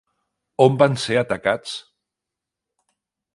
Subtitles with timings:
[0.63, 1.75] On van ser atacats?